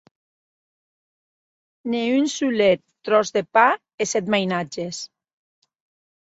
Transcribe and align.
Ne 1.93 1.99
un 2.13 2.25
solet 2.35 2.81
tròç 3.11 3.27
de 3.37 3.41
pan 3.59 3.77
e 4.05 4.09
sèt 4.13 4.25
mainatges! 4.37 4.97